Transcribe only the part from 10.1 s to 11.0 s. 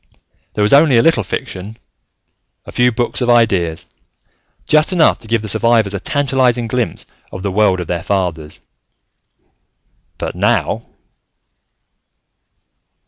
But now....